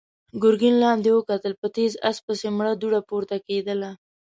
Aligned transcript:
ګرګين 0.41 0.75
لاندې 0.83 1.09
وکتل، 1.13 1.53
په 1.61 1.67
تېز 1.75 1.91
آس 2.09 2.17
پسې 2.25 2.47
مړه 2.57 2.73
دوړه 2.81 3.01
پورته 3.09 3.35
کېدله. 3.47 3.91